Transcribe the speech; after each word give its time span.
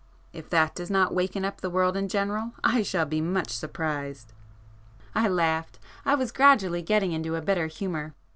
If 0.33 0.49
that 0.49 0.73
does 0.73 0.89
not 0.89 1.13
waken 1.13 1.45
up 1.45 1.61
the 1.61 1.69
world 1.69 1.95
in 1.95 2.07
general, 2.07 2.53
I 2.63 2.81
shall 2.81 3.05
be 3.05 3.21
much 3.21 3.49
surprised!" 3.51 4.33
I 5.13 5.27
laughed,—I 5.27 6.15
was 6.15 6.31
gradually 6.31 6.81
getting 6.81 7.11
into 7.11 7.35
a 7.35 7.39
better 7.41 7.67
humour. 7.67 8.15